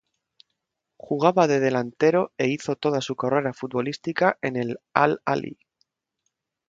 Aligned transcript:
Jugaba 0.97 1.45
de 1.45 1.59
delantero 1.59 2.33
e 2.39 2.47
hizo 2.47 2.75
toda 2.75 3.01
su 3.01 3.15
carrera 3.15 3.53
futbolística 3.53 4.39
en 4.41 4.55
el 4.55 4.79
Al-Ahly. 4.95 5.59